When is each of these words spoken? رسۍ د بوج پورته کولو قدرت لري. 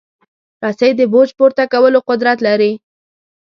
رسۍ 0.63 0.91
د 0.99 1.01
بوج 1.11 1.29
پورته 1.37 1.63
کولو 1.73 1.99
قدرت 2.09 2.37
لري. 2.47 2.71